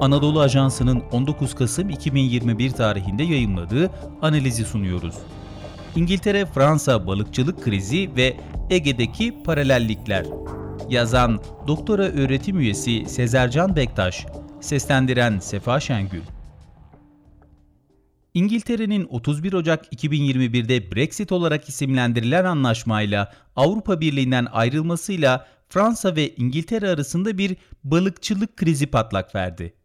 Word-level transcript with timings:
Anadolu 0.00 0.40
Ajansı'nın 0.40 1.02
19 1.12 1.54
Kasım 1.54 1.90
2021 1.90 2.70
tarihinde 2.70 3.22
yayımladığı 3.22 3.90
analizi 4.22 4.64
sunuyoruz. 4.64 5.14
İngiltere-Fransa 5.96 7.06
balıkçılık 7.06 7.64
krizi 7.64 8.10
ve 8.16 8.36
Ege'deki 8.70 9.42
paralellikler. 9.42 10.26
Yazan 10.88 11.40
Doktora 11.66 12.02
öğretim 12.02 12.60
üyesi 12.60 13.06
Sezercan 13.06 13.76
Bektaş, 13.76 14.26
seslendiren 14.60 15.38
Sefa 15.38 15.80
Şengül. 15.80 16.22
İngiltere'nin 18.34 19.06
31 19.10 19.52
Ocak 19.52 19.92
2021'de 19.92 20.92
Brexit 20.92 21.32
olarak 21.32 21.68
isimlendirilen 21.68 22.44
anlaşmayla 22.44 23.32
Avrupa 23.56 24.00
Birliği'nden 24.00 24.46
ayrılmasıyla 24.52 25.46
Fransa 25.68 26.16
ve 26.16 26.34
İngiltere 26.34 26.88
arasında 26.88 27.38
bir 27.38 27.56
balıkçılık 27.84 28.56
krizi 28.56 28.86
patlak 28.86 29.34
verdi. 29.34 29.77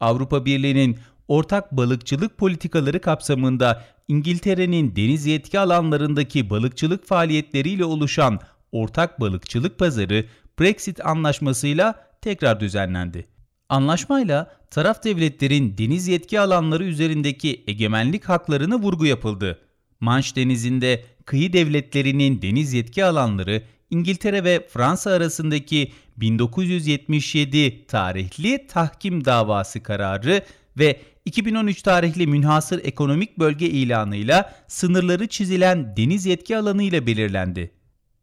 Avrupa 0.00 0.44
Birliği'nin 0.44 0.98
ortak 1.28 1.72
balıkçılık 1.72 2.38
politikaları 2.38 3.00
kapsamında 3.00 3.84
İngiltere'nin 4.08 4.96
deniz 4.96 5.26
yetki 5.26 5.58
alanlarındaki 5.58 6.50
balıkçılık 6.50 7.06
faaliyetleriyle 7.06 7.84
oluşan 7.84 8.40
ortak 8.72 9.20
balıkçılık 9.20 9.78
pazarı 9.78 10.24
Brexit 10.60 11.06
anlaşmasıyla 11.06 11.94
tekrar 12.20 12.60
düzenlendi. 12.60 13.26
Anlaşmayla 13.68 14.50
taraf 14.70 15.04
devletlerin 15.04 15.78
deniz 15.78 16.08
yetki 16.08 16.40
alanları 16.40 16.84
üzerindeki 16.84 17.64
egemenlik 17.66 18.24
haklarını 18.24 18.76
vurgu 18.76 19.06
yapıldı. 19.06 19.58
Manş 20.00 20.36
Denizi'nde 20.36 21.04
kıyı 21.24 21.52
devletlerinin 21.52 22.42
deniz 22.42 22.72
yetki 22.72 23.04
alanları 23.04 23.62
İngiltere 23.90 24.44
ve 24.44 24.66
Fransa 24.68 25.10
arasındaki 25.10 25.92
1977 26.16 27.86
tarihli 27.86 28.66
tahkim 28.66 29.24
davası 29.24 29.82
kararı 29.82 30.44
ve 30.78 31.00
2013 31.24 31.82
tarihli 31.82 32.26
münhasır 32.26 32.84
ekonomik 32.84 33.38
bölge 33.38 33.66
ilanıyla 33.66 34.54
sınırları 34.68 35.26
çizilen 35.26 35.96
deniz 35.96 36.26
yetki 36.26 36.56
alanı 36.56 36.82
ile 36.82 37.06
belirlendi. 37.06 37.70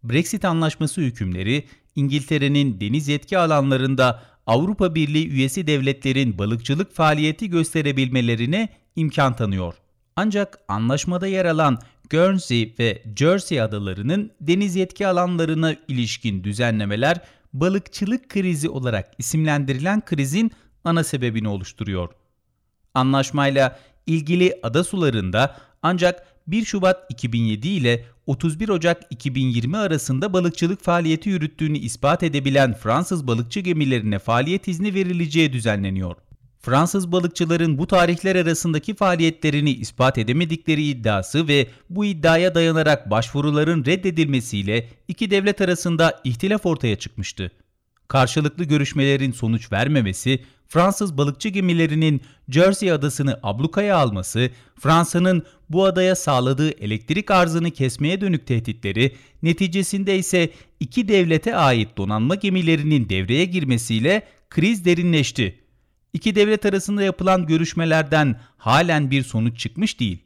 Brexit 0.04 0.46
anlaşması 0.46 1.02
hükümleri 1.02 1.64
İngiltere'nin 1.96 2.82
deniz 2.82 3.08
yetki 3.08 3.38
alanlarında 3.38 4.24
Avrupa 4.46 4.96
Birliği 4.96 5.30
üyesi 5.30 5.68
devletlerin 5.68 6.38
balıkçılık 6.38 6.94
faaliyeti 6.94 7.50
gösterebilmelerine 7.50 8.70
imkan 8.96 9.36
tanıyor. 9.36 9.74
Ancak 10.18 10.60
anlaşmada 10.68 11.28
yer 11.28 11.46
alan 11.46 11.80
Guernsey 12.10 12.76
ve 12.80 13.04
Jersey 13.16 13.62
adalarının 13.62 14.32
deniz 14.42 14.76
yetki 14.76 15.08
alanlarına 15.08 15.76
ilişkin 15.88 16.44
düzenlemeler 16.44 17.22
balıkçılık 17.54 18.30
krizi 18.30 18.70
olarak 18.70 19.14
isimlendirilen 19.18 20.06
krizin 20.06 20.52
ana 20.84 21.04
sebebini 21.04 21.48
oluşturuyor. 21.48 22.10
Anlaşmayla 22.94 23.80
ilgili 24.06 24.60
ada 24.64 24.84
sularında 24.84 25.58
ancak 25.84 26.28
1 26.48 26.66
Şubat 26.66 27.06
2007 27.10 27.68
ile 27.68 28.06
31 28.26 28.70
Ocak 28.70 29.04
2020 29.10 29.78
arasında 29.78 30.34
balıkçılık 30.34 30.84
faaliyeti 30.84 31.30
yürüttüğünü 31.30 31.78
ispat 31.78 32.24
edebilen 32.24 32.74
Fransız 32.74 33.28
balıkçı 33.28 33.60
gemilerine 33.60 34.20
faaliyet 34.20 34.68
izni 34.68 34.94
verileceği 34.94 35.54
düzenleniyor. 35.54 36.16
Fransız 36.68 37.12
balıkçıların 37.12 37.78
bu 37.78 37.88
tarihler 37.88 38.36
arasındaki 38.36 38.96
faaliyetlerini 38.96 39.72
ispat 39.72 40.18
edemedikleri 40.18 40.84
iddiası 40.84 41.48
ve 41.48 41.68
bu 41.90 42.06
iddiaya 42.06 42.56
dayanarak 42.56 43.12
başvuruların 43.12 43.86
reddedilmesiyle 43.86 44.90
iki 45.08 45.32
devlet 45.32 45.62
arasında 45.62 46.22
ihtilaf 46.24 46.66
ortaya 46.66 46.96
çıkmıştı. 46.96 47.52
Karşılıklı 48.08 48.64
görüşmelerin 48.64 49.32
sonuç 49.32 49.72
vermemesi, 49.72 50.44
Fransız 50.68 51.18
balıkçı 51.18 51.50
gemilerinin 51.50 52.22
Jersey 52.50 52.92
adasını 52.92 53.40
ablukaya 53.44 53.98
alması, 53.98 54.50
Fransa'nın 54.80 55.44
bu 55.70 55.86
adaya 55.86 56.16
sağladığı 56.16 56.70
elektrik 56.70 57.32
arzını 57.32 57.72
kesmeye 57.72 58.22
dönük 58.22 58.48
tehditleri, 58.48 59.16
neticesinde 59.44 60.18
ise 60.18 60.50
iki 60.80 61.08
devlete 61.08 61.56
ait 61.56 61.98
donanma 61.98 62.36
gemilerinin 62.36 63.10
devreye 63.10 63.46
girmesiyle 63.46 64.28
kriz 64.50 64.86
derinleşti. 64.86 65.67
İki 66.14 66.36
devlet 66.36 66.66
arasında 66.66 67.04
yapılan 67.04 67.46
görüşmelerden 67.46 68.40
halen 68.58 69.12
bir 69.12 69.24
sonuç 69.24 69.60
çıkmış 69.60 70.00
değil. 70.00 70.24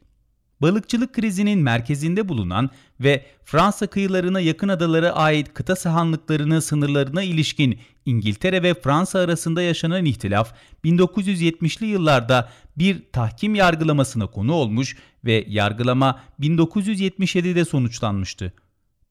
Balıkçılık 0.62 1.14
krizinin 1.14 1.60
merkezinde 1.60 2.30
bulunan 2.30 2.70
ve 3.00 3.26
Fransa 3.46 3.88
kıyılarına 3.88 4.40
yakın 4.40 4.68
adalara 4.68 5.12
ait 5.12 5.54
kıta 5.54 5.76
sahanlıklarını 5.76 6.62
sınırlarına 6.62 7.24
ilişkin 7.24 7.80
İngiltere 8.06 8.64
ve 8.64 8.74
Fransa 8.74 9.20
arasında 9.20 9.62
yaşanan 9.62 10.06
ihtilaf 10.06 10.54
1970'li 10.86 11.86
yıllarda 11.86 12.50
bir 12.78 13.02
tahkim 13.14 13.56
yargılamasına 13.56 14.28
konu 14.28 14.54
olmuş 14.54 14.98
ve 15.26 15.46
yargılama 15.48 16.20
1977'de 16.40 17.66
sonuçlanmıştı. 17.66 18.54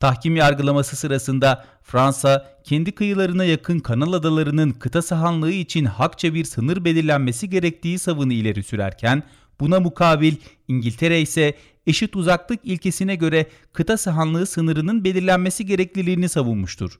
Tahkim 0.01 0.37
yargılaması 0.37 0.97
sırasında 0.97 1.65
Fransa 1.83 2.47
kendi 2.65 2.93
kıyılarına 2.93 3.45
yakın 3.45 3.79
Kanal 3.79 4.13
Adaları'nın 4.13 4.71
kıta 4.71 5.03
sahanlığı 5.03 5.53
için 5.53 5.85
hakça 5.85 6.35
bir 6.35 6.45
sınır 6.45 6.85
belirlenmesi 6.85 7.51
gerektiği 7.51 7.99
savını 7.99 8.33
ileri 8.33 8.63
sürerken 8.63 9.23
buna 9.61 9.81
mukabil 9.81 10.35
İngiltere 10.69 11.21
ise 11.21 11.55
eşit 11.87 12.17
uzaklık 12.17 12.61
ilkesine 12.65 13.15
göre 13.15 13.47
kıta 13.73 13.97
sahanlığı 13.97 14.47
sınırının 14.47 15.05
belirlenmesi 15.05 15.67
gerekliliğini 15.67 16.29
savunmuştur. 16.29 16.99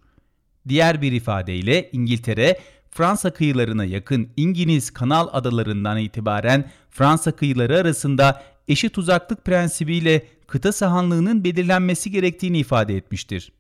Diğer 0.69 1.03
bir 1.03 1.13
ifadeyle 1.13 1.91
İngiltere 1.93 2.61
Fransa 2.91 3.31
kıyılarına 3.31 3.85
yakın 3.85 4.29
İngiliz 4.37 4.91
Kanal 4.91 5.29
adalarından 5.33 5.99
itibaren 5.99 6.71
Fransa 6.91 7.33
kıyıları 7.33 7.79
arasında 7.79 8.43
eşit 8.69 8.99
uzaklık 8.99 9.45
prensibiyle 9.45 10.27
kıta 10.51 10.73
sahanlığının 10.73 11.45
belirlenmesi 11.45 12.11
gerektiğini 12.11 12.59
ifade 12.59 12.97
etmiştir. 12.97 13.53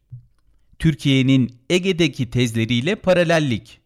Türkiye'nin 0.78 1.56
Ege'deki 1.71 2.31
tezleriyle 2.31 2.95
paralellik. 2.95 3.81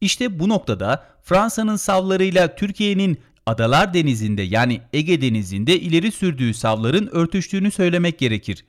İşte 0.00 0.38
bu 0.38 0.48
noktada 0.48 1.06
Fransa'nın 1.22 1.76
savlarıyla 1.76 2.54
Türkiye'nin 2.56 3.18
Adalar 3.46 3.94
Denizi'nde 3.94 4.42
yani 4.42 4.80
Ege 4.92 5.20
Denizi'nde 5.20 5.80
ileri 5.80 6.12
sürdüğü 6.12 6.54
savların 6.54 7.08
örtüştüğünü 7.12 7.70
söylemek 7.70 8.18
gerekir. 8.18 8.64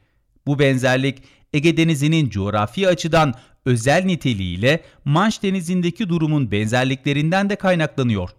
Bu 0.46 0.60
benzerlik 0.60 1.24
Ege 1.54 1.78
Denizi'nin 1.78 2.30
coğrafi 2.30 2.88
açıdan 2.88 3.34
özel 3.66 4.06
niteliğiyle 4.06 4.84
Manş 5.06 5.44
Denizi'ndeki 5.44 6.10
durumun 6.10 6.52
benzerliklerinden 6.52 7.50
de 7.50 7.56
kaynaklanıyor. 7.56 8.30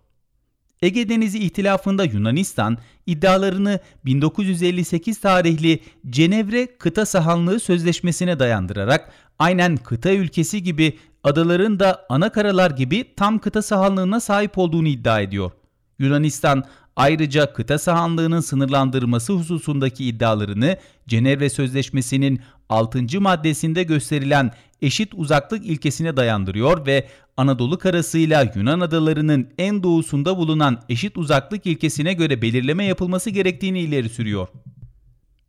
Ege 0.82 1.08
Denizi 1.08 1.38
ihtilafında 1.38 2.04
Yunanistan 2.04 2.78
iddialarını 3.06 3.80
1958 4.04 5.20
tarihli 5.20 5.80
Cenevre 6.10 6.66
Kıta 6.78 7.06
Sahanlığı 7.06 7.60
Sözleşmesi'ne 7.60 8.38
dayandırarak 8.38 9.12
aynen 9.38 9.76
kıta 9.76 10.12
ülkesi 10.12 10.62
gibi 10.62 10.98
adaların 11.24 11.80
da 11.80 12.06
ana 12.08 12.32
karalar 12.32 12.70
gibi 12.70 13.14
tam 13.16 13.38
kıta 13.38 13.62
sahanlığına 13.62 14.20
sahip 14.20 14.58
olduğunu 14.58 14.88
iddia 14.88 15.20
ediyor. 15.20 15.50
Yunanistan 15.98 16.64
ayrıca 16.96 17.52
kıta 17.52 17.78
sahanlığının 17.78 18.40
sınırlandırılması 18.40 19.32
hususundaki 19.32 20.04
iddialarını 20.04 20.76
Cenevre 21.08 21.50
Sözleşmesi'nin 21.50 22.40
6. 22.68 23.20
maddesinde 23.20 23.82
gösterilen 23.82 24.52
eşit 24.82 25.14
uzaklık 25.14 25.66
ilkesine 25.66 26.16
dayandırıyor 26.16 26.86
ve 26.86 27.08
Anadolu 27.36 27.78
karasıyla 27.78 28.52
Yunan 28.54 28.80
adalarının 28.80 29.48
en 29.58 29.82
doğusunda 29.82 30.36
bulunan 30.36 30.82
eşit 30.88 31.18
uzaklık 31.18 31.66
ilkesine 31.66 32.12
göre 32.12 32.42
belirleme 32.42 32.84
yapılması 32.84 33.30
gerektiğini 33.30 33.80
ileri 33.80 34.08
sürüyor. 34.08 34.48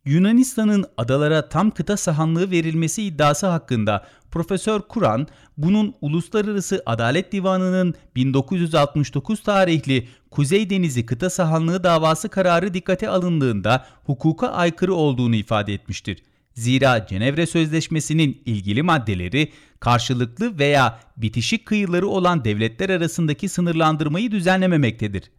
Yunanistan'ın 0.04 0.84
adalara 0.96 1.48
tam 1.48 1.70
kıta 1.70 1.96
sahanlığı 1.96 2.50
verilmesi 2.50 3.02
iddiası 3.02 3.46
hakkında 3.46 4.06
Profesör 4.30 4.80
Kur'an, 4.80 5.26
bunun 5.56 5.94
Uluslararası 6.00 6.82
Adalet 6.86 7.32
Divanı'nın 7.32 7.94
1969 8.16 9.42
tarihli 9.42 10.08
Kuzey 10.30 10.70
Denizi 10.70 11.06
kıta 11.06 11.30
sahanlığı 11.30 11.84
davası 11.84 12.28
kararı 12.28 12.74
dikkate 12.74 13.08
alındığında 13.08 13.86
hukuka 14.04 14.48
aykırı 14.48 14.94
olduğunu 14.94 15.36
ifade 15.36 15.74
etmiştir. 15.74 16.22
Zira 16.60 17.06
Cenevre 17.06 17.46
Sözleşmesi'nin 17.46 18.42
ilgili 18.46 18.82
maddeleri 18.82 19.52
karşılıklı 19.80 20.58
veya 20.58 21.00
bitişik 21.16 21.66
kıyıları 21.66 22.08
olan 22.08 22.44
devletler 22.44 22.90
arasındaki 22.90 23.48
sınırlandırmayı 23.48 24.30
düzenlememektedir. 24.30 25.30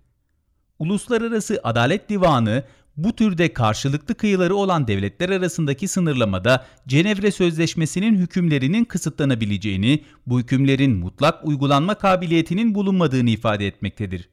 Uluslararası 0.80 1.60
Adalet 1.64 2.10
Divanı 2.10 2.64
bu 2.98 3.16
türde 3.16 3.54
karşılıklı 3.54 4.16
kıyıları 4.16 4.56
olan 4.56 4.88
devletler 4.88 5.30
arasındaki 5.30 5.88
sınırlamada 5.88 6.66
Cenevre 6.88 7.32
Sözleşmesi'nin 7.32 8.16
hükümlerinin 8.16 8.86
kısıtlanabileceğini, 8.86 10.04
bu 10.28 10.40
hükümlerin 10.40 10.96
mutlak 10.96 11.48
uygulanma 11.48 11.96
kabiliyetinin 11.96 12.76
bulunmadığını 12.76 13.30
ifade 13.30 13.68
etmektedir. 13.68 14.30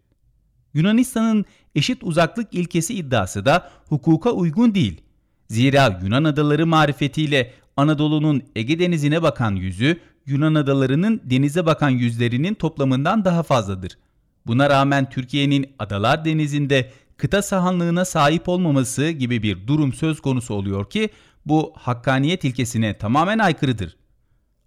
Yunanistan'ın 0.75 1.44
eşit 1.75 1.99
uzaklık 2.02 2.55
ilkesi 2.55 2.94
iddiası 2.94 3.46
da 3.46 3.70
hukuka 3.88 4.31
uygun 4.31 4.75
değil. 4.75 5.07
Zira 5.49 6.00
Yunan 6.03 6.25
adaları 6.25 6.67
marifetiyle 6.67 7.53
Anadolu'nun 7.77 8.43
Ege 8.56 8.79
Denizi'ne 8.79 9.23
bakan 9.23 9.55
yüzü 9.55 10.00
Yunan 10.27 10.55
adalarının 10.55 11.21
denize 11.25 11.67
bakan 11.67 11.91
yüzlerinin 11.91 12.55
toplamından 12.55 13.25
daha 13.25 13.43
fazladır. 13.43 13.99
Buna 14.47 14.71
rağmen 14.71 15.11
Türkiye'nin 15.11 15.67
Adalar 15.79 16.25
Denizi'nde 16.25 16.91
kıta 17.17 17.43
sahanlığına 17.43 18.05
sahip 18.05 18.49
olmaması 18.49 19.11
gibi 19.11 19.43
bir 19.43 19.67
durum 19.67 19.93
söz 19.93 20.21
konusu 20.21 20.55
oluyor 20.55 20.91
ki 20.91 21.09
bu 21.47 21.73
hakkaniyet 21.77 22.45
ilkesine 22.45 22.99
tamamen 22.99 23.39
aykırıdır. 23.39 23.97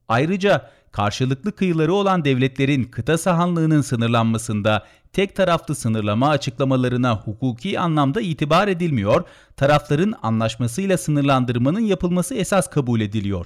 Ayrıca 0.08 0.72
karşılıklı 0.92 1.52
kıyıları 1.52 1.94
olan 1.94 2.26
devletlerin 2.26 2.84
kıta 2.84 3.18
sahanlığının 3.18 3.82
sınırlanmasında 3.82 4.88
tek 5.14 5.36
taraflı 5.36 5.76
sınırlama 5.76 6.30
açıklamalarına 6.30 7.18
hukuki 7.18 7.80
anlamda 7.80 8.22
itibar 8.22 8.68
edilmiyor, 8.68 9.24
tarafların 9.58 10.14
anlaşmasıyla 10.22 10.98
sınırlandırmanın 10.98 11.80
yapılması 11.80 12.36
esas 12.36 12.70
kabul 12.70 13.02
ediliyor. 13.02 13.46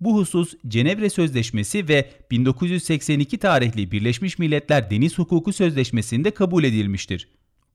Bu 0.00 0.16
husus 0.16 0.54
Cenevre 0.68 1.10
Sözleşmesi 1.10 1.88
ve 1.88 2.10
1982 2.30 3.38
tarihli 3.38 3.90
Birleşmiş 3.90 4.38
Milletler 4.38 4.90
Deniz 4.90 5.18
Hukuku 5.18 5.52
Sözleşmesi'nde 5.52 6.30
kabul 6.30 6.64
edilmiştir. 6.64 7.28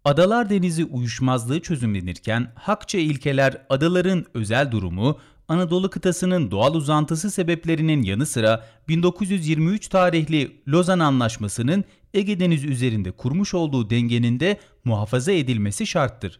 Adalar 0.05 0.49
Denizi 0.49 0.85
uyuşmazlığı 0.85 1.59
çözümlenirken 1.59 2.51
hakça 2.55 2.97
ilkeler 2.97 3.57
adaların 3.69 4.25
özel 4.33 4.71
durumu, 4.71 5.19
Anadolu 5.51 5.89
kıtasının 5.89 6.51
doğal 6.51 6.73
uzantısı 6.75 7.31
sebeplerinin 7.31 8.01
yanı 8.01 8.25
sıra 8.25 8.65
1923 8.87 9.87
tarihli 9.87 10.61
Lozan 10.67 10.99
Anlaşması'nın 10.99 11.83
Ege 12.13 12.39
Denizi 12.39 12.67
üzerinde 12.67 13.11
kurmuş 13.11 13.53
olduğu 13.53 13.89
dengenin 13.89 14.39
de 14.39 14.59
muhafaza 14.85 15.31
edilmesi 15.31 15.87
şarttır. 15.87 16.39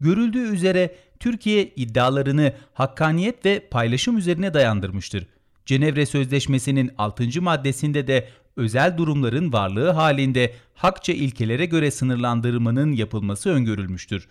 Görüldüğü 0.00 0.52
üzere 0.52 0.96
Türkiye 1.20 1.72
iddialarını 1.76 2.52
hakkaniyet 2.72 3.44
ve 3.46 3.68
paylaşım 3.70 4.18
üzerine 4.18 4.54
dayandırmıştır. 4.54 5.26
Cenevre 5.66 6.06
Sözleşmesi'nin 6.06 6.90
6. 6.98 7.42
maddesinde 7.42 8.06
de 8.06 8.28
özel 8.56 8.98
durumların 8.98 9.52
varlığı 9.52 9.90
halinde 9.90 10.54
hakça 10.74 11.12
ilkelere 11.12 11.66
göre 11.66 11.90
sınırlandırmanın 11.90 12.92
yapılması 12.92 13.50
öngörülmüştür. 13.50 14.28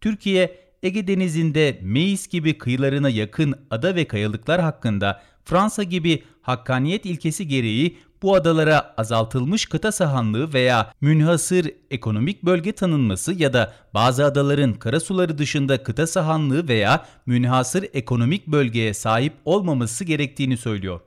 Türkiye, 0.00 0.69
Ege 0.82 1.06
Denizi'nde 1.06 1.78
Meis 1.82 2.28
gibi 2.28 2.58
kıyılarına 2.58 3.08
yakın 3.08 3.54
ada 3.70 3.94
ve 3.94 4.04
kayalıklar 4.04 4.60
hakkında 4.60 5.22
Fransa 5.44 5.82
gibi 5.82 6.22
hakkaniyet 6.42 7.06
ilkesi 7.06 7.48
gereği 7.48 7.98
bu 8.22 8.34
adalara 8.34 8.94
azaltılmış 8.96 9.66
kıta 9.66 9.92
sahanlığı 9.92 10.52
veya 10.52 10.92
münhasır 11.00 11.70
ekonomik 11.90 12.42
bölge 12.42 12.72
tanınması 12.72 13.32
ya 13.32 13.52
da 13.52 13.74
bazı 13.94 14.24
adaların 14.24 14.74
karasuları 14.74 15.38
dışında 15.38 15.82
kıta 15.82 16.06
sahanlığı 16.06 16.68
veya 16.68 17.06
münhasır 17.26 17.86
ekonomik 17.94 18.46
bölgeye 18.46 18.94
sahip 18.94 19.32
olmaması 19.44 20.04
gerektiğini 20.04 20.56
söylüyor. 20.56 21.00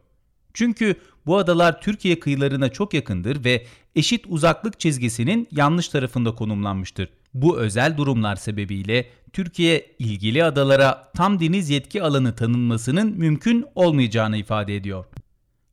Çünkü 0.54 0.96
bu 1.25 1.38
adalar 1.38 1.81
Türkiye 1.81 2.20
kıyılarına 2.20 2.70
çok 2.70 2.94
yakındır 2.94 3.44
ve 3.44 3.66
eşit 3.96 4.25
uzaklık 4.28 4.80
çizgisinin 4.80 5.48
yanlış 5.52 5.88
tarafında 5.88 6.36
konumlanmıştır. 6.36 7.10
Bu 7.33 7.57
özel 7.57 7.97
durumlar 7.97 8.35
sebebiyle 8.35 9.09
Türkiye 9.33 9.95
ilgili 10.00 10.44
adalara 10.44 11.12
tam 11.15 11.39
deniz 11.39 11.69
yetki 11.69 12.03
alanı 12.03 12.35
tanınmasının 12.35 13.18
mümkün 13.18 13.65
olmayacağını 13.75 14.38
ifade 14.38 14.75
ediyor. 14.75 15.06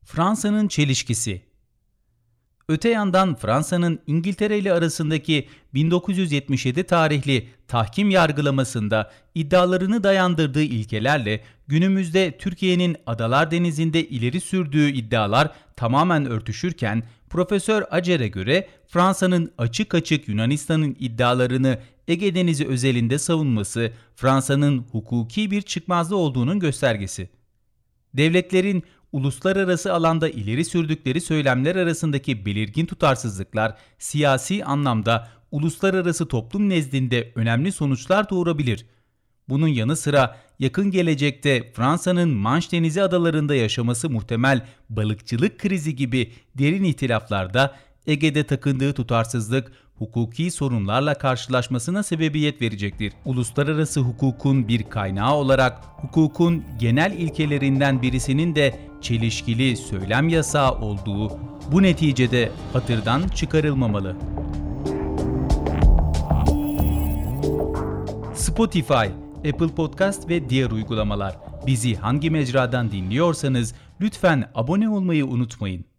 Fransa'nın 0.05 0.69
çelişkisi 0.69 1.43
Öte 2.71 2.89
yandan 2.89 3.35
Fransa'nın 3.35 3.99
İngiltere 4.07 4.59
ile 4.59 4.73
arasındaki 4.73 5.49
1977 5.75 6.85
tarihli 6.85 7.49
tahkim 7.69 8.11
yargılamasında 8.11 9.11
iddialarını 9.35 10.05
dayandırdığı 10.05 10.63
ilkelerle 10.63 11.41
günümüzde 11.69 12.39
Türkiye'nin 12.39 12.97
Adalar 13.07 13.51
Denizi'nde 13.51 14.09
ileri 14.09 14.41
sürdüğü 14.41 14.91
iddialar 14.91 15.51
tamamen 15.77 16.27
örtüşürken 16.27 17.03
Profesör 17.31 17.85
Acer'e 17.91 18.29
göre 18.29 18.69
Fransa'nın 18.89 19.53
açık 19.59 19.95
açık 19.95 20.29
Yunanistan'ın 20.29 20.97
iddialarını 20.99 21.79
Ege 22.09 22.35
Denizi 22.35 22.67
özelinde 22.67 23.19
savunması 23.19 23.93
Fransa'nın 24.17 24.79
hukuki 24.79 25.51
bir 25.51 25.63
çıkmazda 25.63 26.17
olduğunun 26.17 26.61
göstergesi. 26.61 27.29
Devletlerin 28.15 28.83
uluslararası 29.13 29.95
alanda 29.95 30.29
ileri 30.29 30.65
sürdükleri 30.65 31.21
söylemler 31.21 31.77
arasındaki 31.77 32.47
belirgin 32.47 32.87
tutarsızlıklar 32.87 33.77
siyasi 33.99 34.65
anlamda 34.65 35.29
uluslararası 35.51 36.29
toplum 36.29 36.69
nezdinde 36.69 37.33
önemli 37.35 37.73
sonuçlar 37.73 38.31
doğurabilir. 38.31 38.87
Bunun 39.49 39.69
yanı 39.69 39.97
sıra 39.97 40.37
yakın 40.59 40.91
gelecekte 40.91 41.73
Fransa'nın 41.73 42.29
Manş 42.31 42.73
Denizi 42.73 43.03
adalarında 43.03 43.55
yaşaması 43.55 44.11
muhtemel 44.11 44.67
balıkçılık 44.89 45.59
krizi 45.59 45.97
gibi 45.97 46.33
derin 46.55 46.85
itilaflarda 46.85 47.77
Ege'de 48.07 48.47
takındığı 48.47 48.93
tutarsızlık 48.93 49.73
hukuki 49.99 50.51
sorunlarla 50.51 51.15
karşılaşmasına 51.15 52.03
sebebiyet 52.03 52.63
verecektir. 52.63 53.13
Uluslararası 53.25 54.01
hukukun 54.01 54.69
bir 54.69 54.83
kaynağı 54.83 55.35
olarak 55.35 55.85
hukukun 55.85 56.65
genel 56.79 57.13
ilkelerinden 57.13 58.03
birisinin 58.03 58.55
de 58.55 58.81
çelişkili 59.01 59.77
söylem 59.77 60.29
yasağı 60.29 60.73
olduğu 60.73 61.39
bu 61.73 61.83
neticede 61.83 62.53
hatırdan 62.73 63.29
çıkarılmamalı. 63.29 64.17
Spotify, 68.35 68.95
Apple 69.37 69.75
Podcast 69.77 70.29
ve 70.29 70.51
diğer 70.51 70.71
uygulamalar. 70.71 71.39
Bizi 71.67 71.95
hangi 71.95 72.31
mecradan 72.31 72.91
dinliyorsanız 72.91 73.75
lütfen 74.01 74.51
abone 74.55 74.89
olmayı 74.89 75.27
unutmayın. 75.27 75.90